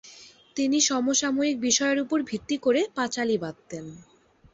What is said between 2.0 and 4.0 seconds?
উপর ভিত্তি করে পাঁচালি বাঁধতেন।